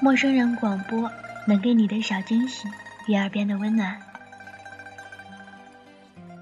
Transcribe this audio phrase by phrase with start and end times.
[0.00, 1.10] 陌生人广播
[1.44, 2.68] 能给你的小惊喜
[3.08, 4.00] 与耳边的温暖。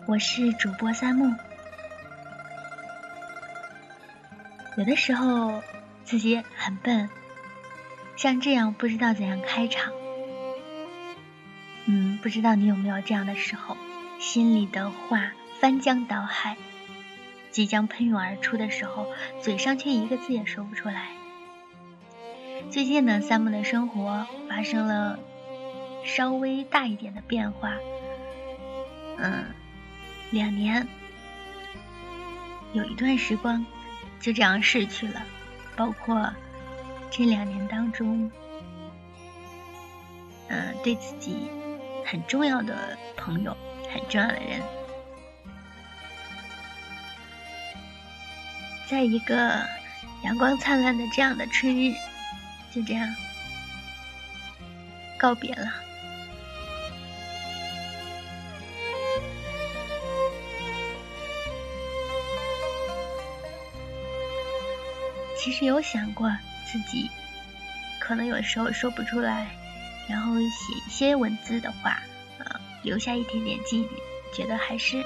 [0.06, 1.34] 我是主播三木。
[4.76, 5.62] 有的时候
[6.04, 7.08] 自己很笨，
[8.16, 9.90] 像这样不知道怎样开场。
[11.86, 13.74] 嗯，不知道你有没有这样的时候，
[14.20, 16.58] 心里的话翻江倒海，
[17.50, 19.06] 即将喷涌而出的时候，
[19.40, 21.08] 嘴上却一个字也说不出来。
[22.70, 25.18] 最近呢，三木的生活发生了
[26.04, 27.74] 稍微大一点的变化。
[29.16, 29.46] 嗯，
[30.30, 30.86] 两年，
[32.72, 33.64] 有一段时光
[34.20, 35.22] 就这样逝去了，
[35.74, 36.30] 包括
[37.10, 38.30] 这两年当中，
[40.48, 41.50] 嗯，对自己
[42.04, 43.56] 很重要的朋友、
[43.90, 44.60] 很重要的人，
[48.90, 49.64] 在一个
[50.24, 51.94] 阳光灿烂的这样的春日。
[52.76, 53.16] 就这样
[55.18, 55.72] 告别了。
[65.38, 66.30] 其实有想过
[66.66, 67.10] 自己
[67.98, 69.48] 可能有时候说不出来，
[70.06, 72.02] 然后写一些文字的话，
[72.38, 73.88] 啊，留下一点点记忆，
[74.36, 75.02] 觉得还是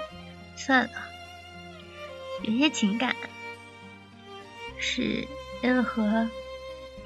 [0.57, 1.09] 算了。
[2.43, 3.15] 有些情感
[4.77, 5.25] 是
[5.63, 6.29] 任何。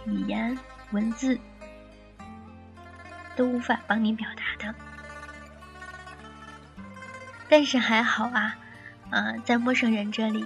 [0.06, 0.58] 语言、
[0.92, 1.38] 文字
[3.36, 4.74] 都无法帮你表达的，
[7.48, 8.56] 但是还好啊，
[9.10, 10.44] 呃，在陌生人这里，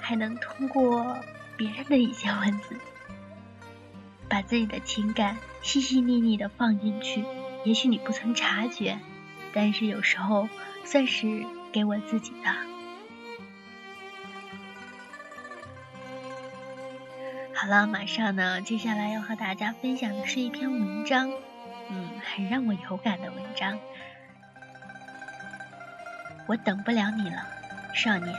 [0.00, 1.16] 还能通过
[1.56, 2.76] 别人的一些文字，
[4.28, 7.24] 把自己的情感细细腻腻的放进去。
[7.64, 8.98] 也许你不曾察觉，
[9.52, 10.48] 但是有时候
[10.84, 12.75] 算是给我自己的。
[17.66, 21.28] 好了，马上呢，接下来要和大家分享的是一篇文章，
[21.90, 23.76] 嗯，很让我有感的文章。
[26.46, 27.44] 我等不了你了，
[27.92, 28.32] 少年。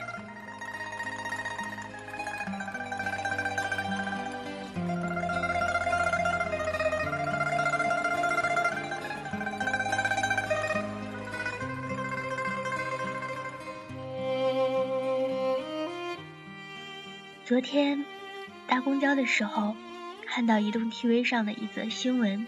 [17.44, 18.17] 昨天。
[18.68, 19.76] 搭公交的时候，
[20.26, 22.46] 看到移动 TV 上的一则新闻：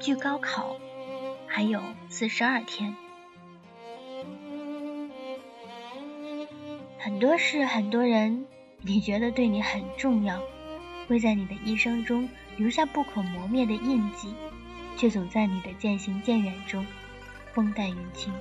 [0.00, 0.76] 距高考
[1.46, 2.96] 还有四十二天，
[6.98, 8.46] 很多事、很多人，
[8.80, 10.42] 你觉得对你很重要，
[11.06, 14.34] 会在你的一生中留下不可磨灭的印记，
[14.96, 16.86] 却总在你的渐行渐远中
[17.52, 18.32] 风淡云轻。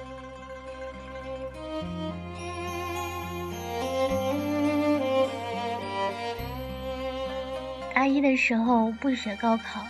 [7.97, 9.83] 大一的时候不学高考，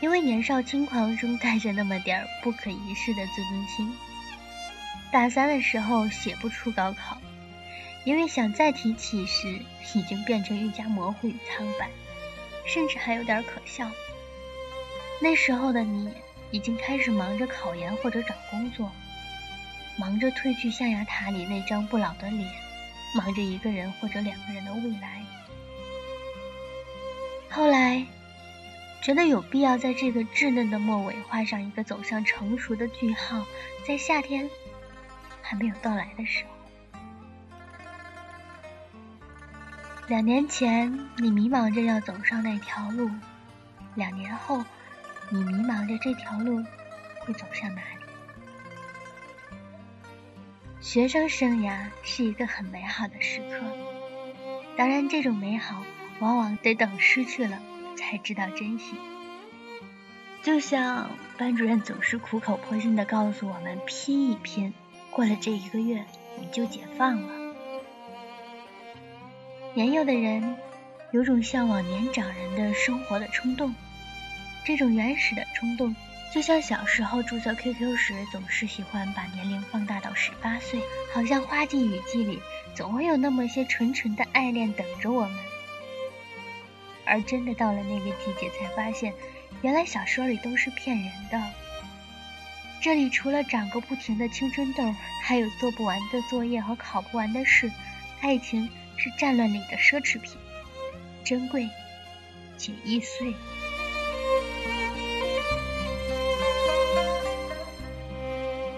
[0.00, 3.94] 因为年少轻狂中带着那么点儿不可一世的自尊心。
[5.12, 7.16] 大三的时候写不出高考，
[8.02, 9.60] 因为想再提起时
[9.94, 11.88] 已经变成愈加模糊与苍白，
[12.66, 13.88] 甚至还有点可笑。
[15.22, 16.12] 那时候的你
[16.50, 18.90] 已经开始忙着考研或者找工作，
[19.96, 22.50] 忙着褪去象牙塔里那张不老的脸，
[23.14, 25.22] 忙着一个人或者两个人的未来。
[27.50, 28.06] 后来，
[29.02, 33.44] 觉得有必要在这个稚嫩的末尾画上一个走向成熟的句号，
[33.86, 34.48] 在夏天
[35.42, 36.50] 还没有到来的时候。
[40.08, 43.08] 两年前，你迷茫着要走上那条路；
[43.94, 44.64] 两年后，
[45.30, 46.62] 你迷茫着这条路
[47.20, 47.98] 会走向哪里？
[50.80, 53.60] 学生生涯是一个很美好的时刻，
[54.76, 55.82] 当然，这种美好。
[56.20, 57.58] 往往得等失去了
[57.96, 58.96] 才知道珍惜。
[60.42, 64.72] 就像班主任总是苦口婆心的告诉我们：拼一拼，
[65.10, 66.04] 过了这一个月
[66.40, 67.54] 你就解放了。
[69.74, 70.56] 年幼的人
[71.12, 73.74] 有种向往年长人的生活的冲动，
[74.64, 75.94] 这种原始的冲动，
[76.34, 80.80] 就像小时候注册 QQ 时总是喜欢把年龄放大到十八岁，
[81.12, 82.40] 好像花季雨季里
[82.74, 85.36] 总会有那么些纯纯的爱恋等着我们。
[87.08, 89.14] 而真的到了那个季节，才发现，
[89.62, 91.42] 原来小说里都是骗人的。
[92.80, 94.94] 这里除了长个不停的青春痘，
[95.24, 97.72] 还有做不完的作业和考不完的试。
[98.20, 100.36] 爱情是战乱里的奢侈品，
[101.24, 101.68] 珍贵
[102.56, 103.34] 且易碎。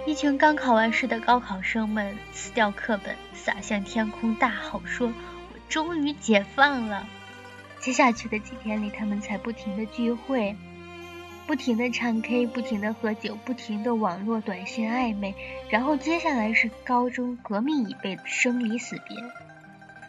[0.06, 5.08] 一群刚考完试的高考生们撕掉课本，洒向天空，大吼说
[5.52, 7.06] ：“我终于解放了！”
[7.80, 10.54] 接下去的几天里，他们才不停的聚会，
[11.46, 15.34] 不停的唱 K，不停的喝酒，不停的网络短信暧昧，
[15.70, 19.16] 然后接下来是高中革命已被生离死别，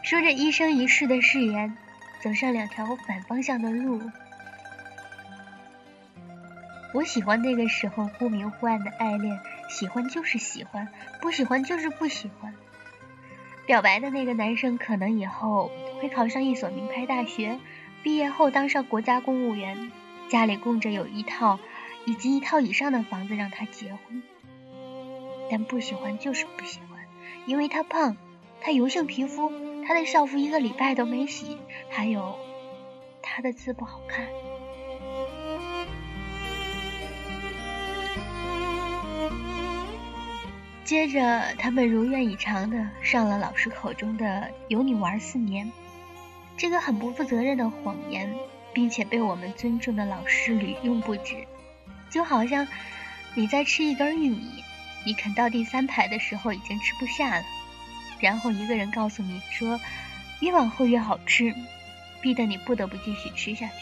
[0.03, 1.77] 说着一生一世的誓言，
[2.21, 4.01] 走上两条反方向的路。
[6.93, 9.39] 我喜欢那个时候忽明忽暗的爱恋，
[9.69, 10.89] 喜欢就是喜欢，
[11.21, 12.53] 不喜欢就是不喜欢。
[13.65, 17.59] 表白的那个男生可能以后会考上一所名牌大学，
[18.01, 19.91] 毕业后当上国家公务员，
[20.29, 21.59] 家里供着有一套
[22.05, 24.23] 以及一套以上的房子让他结婚。
[25.51, 27.05] 但不喜欢就是不喜欢，
[27.45, 28.17] 因为他胖，
[28.61, 29.51] 他油性皮肤，
[29.85, 31.59] 他的校服一个礼拜都没洗，
[31.89, 32.35] 还有
[33.21, 34.27] 他的字不好看。
[40.83, 45.71] 接着，他们如愿以偿的上了老师口中的“有你玩四年”
[46.61, 48.35] 这个很不负责任的谎言，
[48.71, 51.47] 并且被我们尊重的老师屡用不止。
[52.11, 52.67] 就好像
[53.33, 54.63] 你在吃一根玉米，
[55.03, 57.43] 你啃到第三排的时候已经吃不下了，
[58.19, 59.79] 然后一个人告诉你说
[60.39, 61.51] 越往后越好吃，
[62.21, 63.73] 逼得你不得不继续吃下去。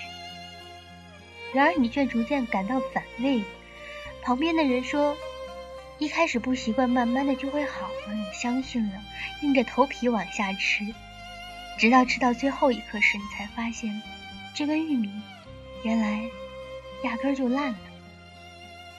[1.53, 3.43] 然而你却逐渐感到反胃，
[4.21, 5.17] 旁边的人说。
[5.97, 8.13] 一开始不习惯，慢慢的就会好了。
[8.13, 9.01] 你相信了，
[9.41, 10.85] 硬着头皮往下吃，
[11.79, 14.01] 直到吃到最后一颗时，你才发现，
[14.53, 15.09] 这个玉米
[15.81, 16.29] 原来
[17.05, 17.77] 压根儿就烂了。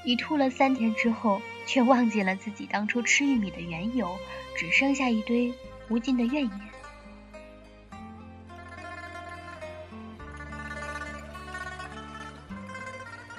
[0.02, 4.18] 你吐了三天之后，却忘记了自己当初吃玉米的缘由，
[4.56, 5.52] 只剩下一堆
[5.90, 6.60] 无尽的怨言。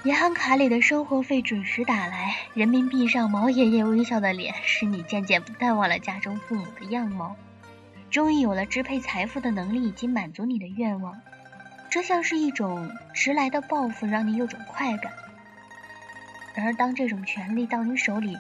[0.04, 7.36] 银行卡里的生活费准时打来，人民币上毛爷爷微笑的脸，使你渐渐淡忘了家中父母的样貌。
[8.12, 11.22] 终于有了支配财富的能力，以及满足你的愿望，
[11.90, 15.14] 这像是一种迟来的报复，让你有种快感。
[16.54, 18.38] 然而，当这种权利到你手里，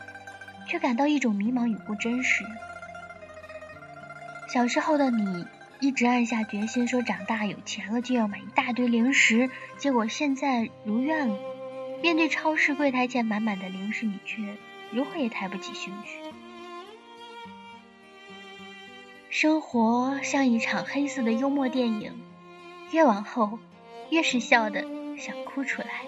[0.68, 2.44] 却感到一种迷茫与不真实。
[4.54, 5.48] 小时候的你
[5.80, 11.40] 一直暗下决心，说长大有钱了就要买一大堆零食，结果现在如愿了。
[12.04, 14.58] 面对超市柜台前满满的零食，你却
[14.92, 16.21] 如何也抬不起兴趣。
[19.32, 22.22] 生活像一场黑色的幽默电影，
[22.92, 23.60] 越往后，
[24.10, 24.86] 越是笑的
[25.18, 26.02] 想哭出来。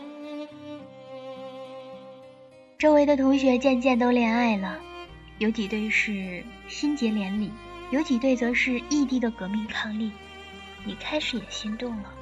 [2.78, 4.78] 周围的同学渐渐都恋爱了，
[5.38, 7.50] 有几对是新结连理，
[7.92, 10.12] 有几对则是异地的革命伉俪。
[10.84, 12.14] 你开始也心动了。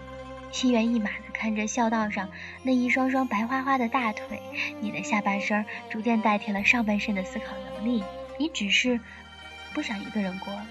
[0.51, 2.29] 心猿意马的看着校道上
[2.61, 4.39] 那一双双白花花的大腿，
[4.79, 8.03] 你的下半身逐渐代替了上半身的思考能力。
[8.37, 8.99] 你只是
[9.73, 10.67] 不想一个人过了，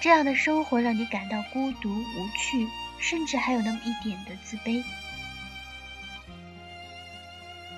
[0.00, 4.82] 这样的生活让你感到孤独无趣，甚至还有那么一点的自卑。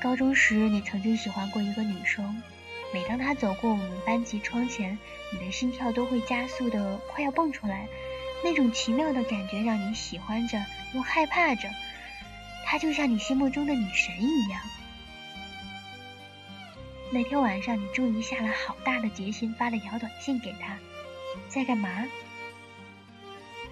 [0.02, 2.42] 高中时，你曾经喜欢过一个女生，
[2.92, 4.98] 每当她走过我们班级窗前，
[5.32, 7.86] 你的心跳都会加速的快要蹦出来。
[8.42, 10.58] 那种奇妙的感觉让你喜欢着
[10.94, 11.68] 又害怕着，
[12.64, 14.60] 她就像你心目中的女神一样。
[17.12, 20.78] 那天晚上，你终于下了好大的决心，发了条短信给她，
[21.50, 21.90] 在干嘛？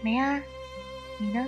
[0.03, 0.41] 没啊，
[1.19, 1.47] 你呢？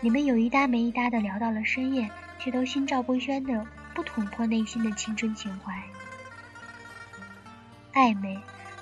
[0.00, 5.82] 你们有一搭没一搭的聊到了深夜，却都心照不宣的不捅破内心的青春情怀。
[7.92, 8.38] 暧昧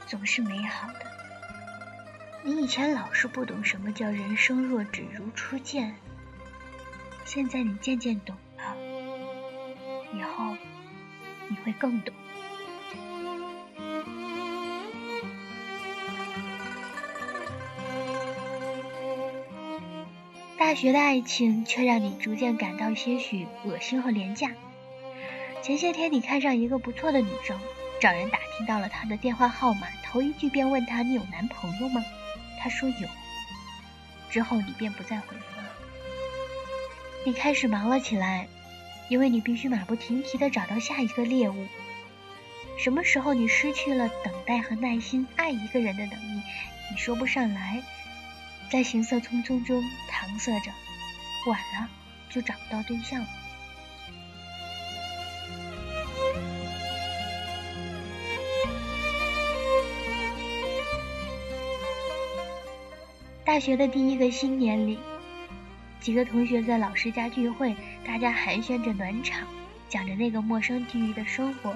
[0.07, 1.01] 总是美好的。
[2.43, 5.97] 你以前老是不懂什么叫人生若只如初见，
[7.25, 8.77] 现在你渐渐懂了，
[10.13, 10.55] 以后
[11.49, 12.15] 你会更懂。
[20.75, 24.51] 大学的爱情却让你逐渐感到些许恶心和廉价。
[25.63, 27.61] 前些天你看上一个不错的女生，
[28.01, 32.05] 找人打听到了她的电话号码，头一句便问她：“你有男朋友吗？”
[32.59, 33.09] 她说有。
[34.31, 35.71] 之后你便不再回复了。
[37.25, 38.49] 你开始忙了起来，
[39.09, 41.69] 因为你必须马不停蹄地找到下一个猎物。
[42.81, 46.43] 什么时候你失去了等待和耐心爱一个人的能力，
[46.91, 47.81] 你说不上来，
[48.75, 50.73] 在行色匆匆中搪塞着，
[51.47, 51.89] 晚了
[52.29, 53.29] 就找不到对象了。
[63.45, 64.99] 大学的第一个新年里，
[66.01, 69.47] 几个同学在老师家聚会，大家寒暄着暖场，
[69.89, 71.73] 讲着那个陌生地域的生活。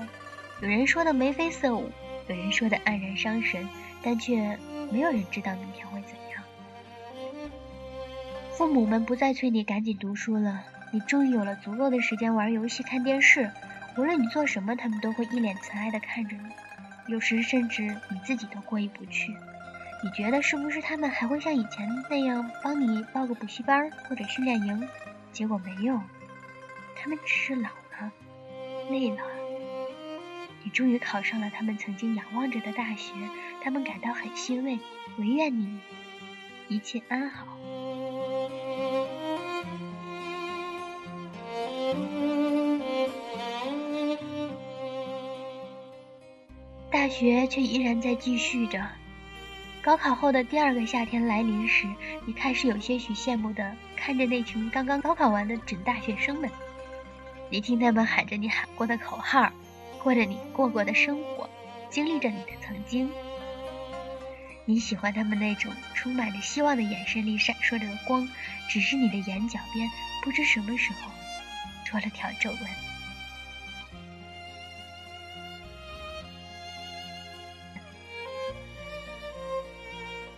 [0.61, 1.93] 有人说的眉飞色舞，
[2.27, 3.69] 有人说的黯然伤神，
[4.03, 4.59] 但却
[4.91, 6.28] 没有人知道明天会怎样。
[8.59, 13.53] 父母们不再催你赶紧读书了，你终于有了足够的时间玩游戏、看电视。
[13.97, 16.43] 无论你做什么，他们都会一脸慈爱地看着你，
[17.07, 19.33] 有时甚至你自己都过意不去。
[20.03, 24.89] 你觉得是不是他们还会像以前那样帮你报个补习班或者训练营？
[25.31, 26.01] 结果没有，
[26.97, 28.11] 他们只是老了，
[28.91, 29.23] 累了。
[30.65, 33.13] 你终于考上了他们曾经仰望着的大学，
[33.63, 34.81] 他们感到很欣慰，
[35.17, 35.79] 唯愿你
[36.67, 37.47] 一切安好。
[47.09, 48.87] 大学却依然在继续着。
[49.81, 51.87] 高考后的第二个夏天来临时，
[52.27, 56.51] 你开始有些许羡慕的看着那群刚刚高考完的准大学生们。
[57.49, 59.51] 你听他们喊着你喊过的口号，
[60.03, 61.49] 过着你过过的生活，
[61.89, 63.11] 经历着你的曾经。
[64.67, 68.29] 你喜欢他们那种充满着希望的眼神里闪烁着的光，
[68.69, 69.89] 只是你的眼角边
[70.23, 71.11] 不知什么时候
[71.91, 72.98] 多了条皱纹。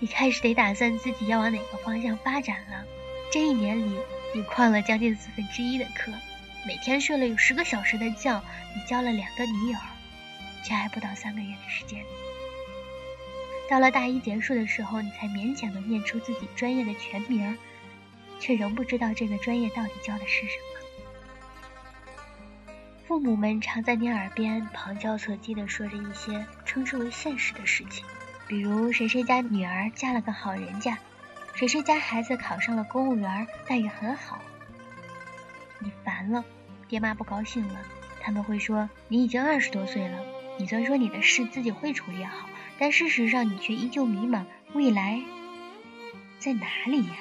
[0.00, 2.84] 你开始得打算自己要往哪个方向发展了。
[3.30, 3.96] 这一年里，
[4.34, 6.10] 你旷了将近四分之一的课，
[6.66, 8.42] 每天睡了有十个小时的觉。
[8.74, 9.78] 你交了两个女友，
[10.64, 12.02] 却还不到三个月的时间。
[13.68, 17.58] 到了大一结束的时候，你才勉强的念出自己专业的全名，
[18.40, 20.64] 却仍不知道这个专业到底教的是什么。
[23.06, 28.04] 父母们常在你耳边旁敲侧击的说着一些称之为现实的事情。
[28.50, 30.98] 比如谁谁家女儿嫁了个好人家，
[31.54, 34.40] 谁谁家孩子考上了公务员，待遇很好。
[35.78, 36.44] 你烦了，
[36.88, 37.80] 爹妈不高兴了，
[38.20, 40.18] 他们会说你已经二十多岁了，
[40.58, 45.22] 你虽说你的事自己会处理好，但事实上你却依旧迷茫，未来
[46.40, 47.14] 在哪里呀？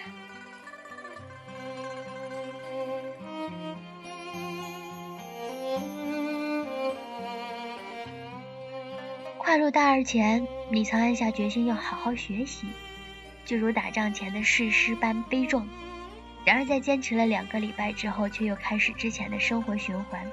[9.49, 12.67] 跨入大二前，你曾暗下决心要好好学习，
[13.45, 15.67] 就如打仗前的誓师般悲壮。
[16.45, 20.23] 然而，在坚持了两个礼拜之后，却又开始之前的生活循环。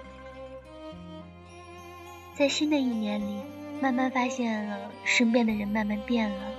[2.34, 3.40] 在新的一年里，
[3.80, 6.52] 慢慢发现了身边的人慢慢变了。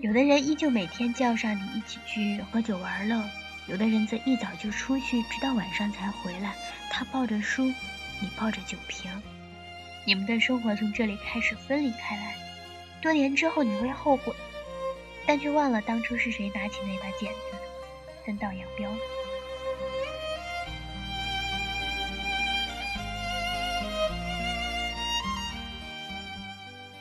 [0.00, 3.24] 有的人依旧每天叫上你一起去喝酒玩乐，
[3.68, 6.52] 有的人则一早就出去，直到晚上才回来。
[6.90, 7.64] 他抱着书，
[8.20, 9.10] 你抱着酒瓶。
[10.08, 12.34] 你们的生活从这里开始分离开来，
[13.02, 14.32] 多年之后你会后悔，
[15.26, 17.38] 但却忘了当初是谁拿起那把剪子，
[18.24, 18.88] 分道扬镳。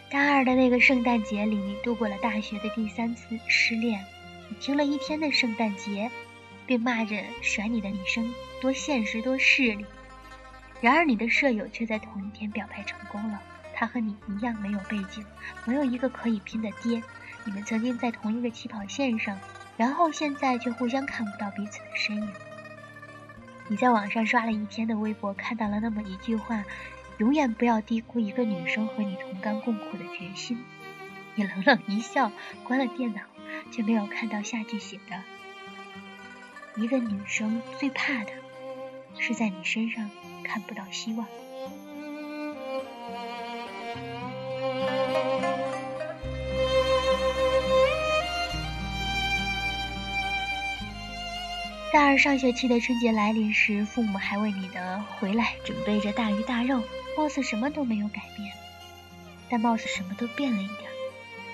[0.10, 4.04] 大二的那个圣诞节里，度过了大学的第三次失恋。
[4.50, 6.12] 你听了一天的圣诞节，
[6.66, 9.86] 并骂着甩你的女生多现实多势利。
[10.80, 13.42] 然而，你的舍友却在同一天表白成功了。
[13.74, 15.24] 他和你一样没有背景，
[15.66, 17.02] 没有一个可以拼的爹。
[17.46, 19.38] 你们曾经在同一个起跑线上，
[19.78, 22.30] 然后现在却互相看不到彼此的身影。
[23.68, 26.64] 你在网上刷了一天的微博，看到了那么一句话：
[27.18, 30.64] 永远不要低估一个女生和你同甘共苦的决心。
[31.36, 32.32] 你冷冷一笑，
[32.64, 33.22] 关了电脑，
[33.72, 38.32] 却没有看到下句写的：一个女生最怕的
[39.20, 40.10] 是在你身上。
[40.48, 41.28] 看不到希望。
[51.94, 56.82] 大二上学期的春节来临时，父母还为你的回来准备着大鱼大肉，
[57.18, 58.52] 貌似什么都没有改变，
[59.50, 60.80] 但貌似什么都变了一点。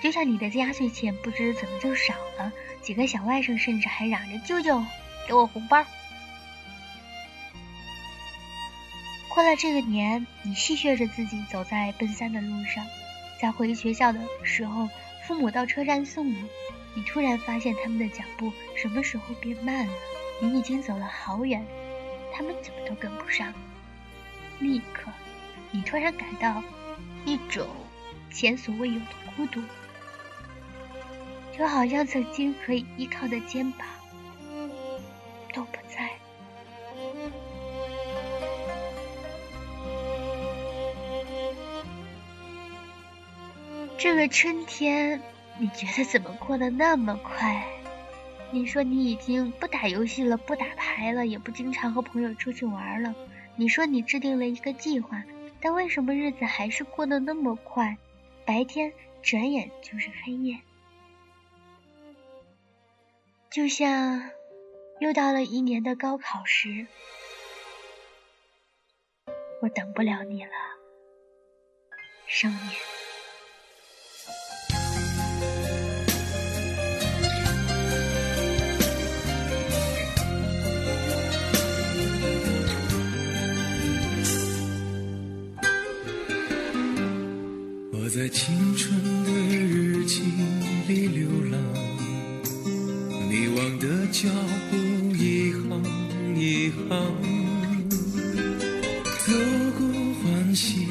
[0.01, 4.83] 就像你的压岁钱不知怎么就少了，几个小外甥甚至还嚷着：“舅舅，
[5.27, 5.85] 给我红包。”
[9.33, 12.85] 过了这个年，你戏谑着自己走在奔三的路上，
[13.41, 14.87] 在回学校的时候，
[15.25, 16.37] 父母到车站送你，
[16.93, 19.93] 你突然发现他们的脚步什么时候变慢了？
[20.39, 21.65] 你已经走了好远，
[22.31, 23.51] 他们怎么都跟不上。
[24.59, 25.11] 立刻，
[25.71, 26.63] 你突然感到
[27.25, 27.67] 一种
[28.31, 29.63] 前所未有的孤独，
[31.57, 33.87] 就好像曾经可以依靠的肩膀
[35.51, 36.02] 都不在。
[44.03, 45.21] 这个春天，
[45.57, 47.65] 你觉得怎么过得那么快？
[48.51, 53.15] 你说你已经不打游戏了，不打牌了，也不经常和朋友出去玩了。
[53.55, 55.23] 你说你制定了一个计划，
[55.61, 57.97] 但为什么日子还是过得那么快？
[58.43, 58.91] 白天
[59.21, 60.59] 转眼就是黑夜，
[63.49, 64.31] 就像
[64.99, 66.87] 又到了一年的高考时，
[69.61, 70.51] 我等不了你了，
[72.27, 72.92] 少年。
[88.15, 90.21] 在青春的日记
[90.87, 91.59] 里流浪，
[93.27, 94.29] 迷惘的脚
[94.69, 94.77] 步
[95.15, 95.81] 一行
[96.35, 96.87] 一行，
[99.25, 99.33] 走
[99.79, 99.87] 过
[100.21, 100.85] 欢喜，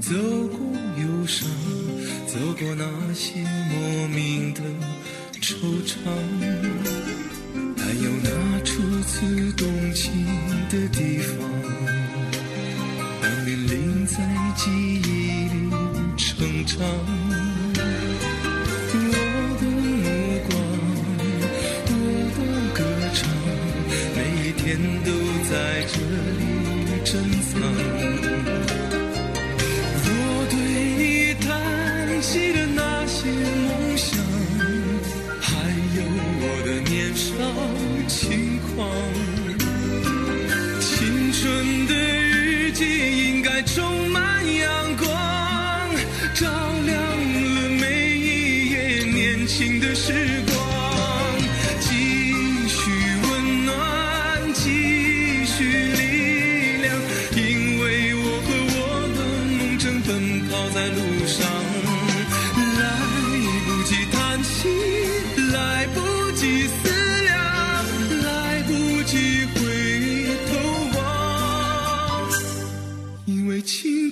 [0.00, 0.16] 走
[0.48, 0.58] 过
[1.00, 1.48] 忧伤，
[2.26, 3.38] 走过那些
[3.70, 4.60] 莫名的
[5.40, 5.54] 惆
[5.86, 5.94] 怅，
[7.76, 10.26] 还有那初次动情
[10.68, 11.48] 的地方，
[13.22, 14.16] 当年龄在
[14.56, 15.47] 记忆。
[16.38, 16.78] 成长，
[18.94, 19.06] 我
[19.58, 20.06] 的目
[20.46, 20.54] 光，
[21.88, 21.92] 我
[22.36, 22.38] 的
[22.74, 22.78] 歌
[23.12, 23.18] 唱，
[24.14, 24.62] 每一天
[25.02, 25.10] 都
[25.50, 25.52] 在
[25.88, 25.98] 这
[26.38, 26.40] 里
[27.04, 27.10] 珍
[27.42, 27.50] 藏。
[30.04, 30.06] 我
[30.48, 30.54] 对
[30.96, 31.02] 你
[31.44, 31.48] 叹
[32.22, 33.18] 息的那些
[33.66, 34.06] 梦想，
[35.40, 35.50] 还
[35.96, 35.98] 有
[36.40, 37.26] 我的年少
[38.06, 38.78] 轻狂，
[40.80, 41.42] 青春
[41.88, 42.84] 的日记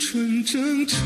[0.09, 1.01] 正常。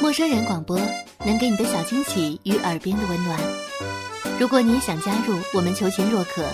[0.00, 0.76] 陌生人广播
[1.24, 3.38] 能给你的小惊喜与耳边的温暖。
[4.38, 6.44] 如果你想加入，我们求贤若渴。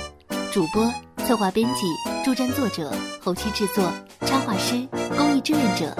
[0.52, 0.86] 主播、
[1.24, 1.86] 策划、编辑、
[2.22, 3.82] 助战作者、后期制作、
[4.26, 4.86] 插画师、
[5.16, 5.96] 公益志愿者，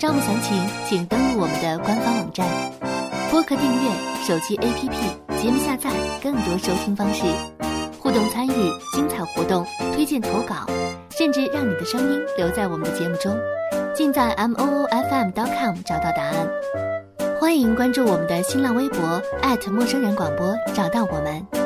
[0.00, 2.48] 招募详情请登录我们的官方网站。
[3.30, 3.90] 播客订阅、
[4.26, 5.90] 手机 APP、节目下载、
[6.22, 7.22] 更多收听方式、
[8.00, 8.52] 互动参与、
[8.94, 10.66] 精彩活动、推荐投稿，
[11.10, 13.36] 甚至让你的声音留在我们的节目中，
[13.94, 16.48] 尽在 m o o f m dot com 找到答案。
[17.38, 19.20] 欢迎关注我们的新浪微博
[19.70, 21.61] 陌生人广播，找到我们。